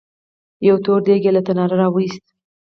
[0.67, 2.23] يو تور دېګ يې له تناره راوېست.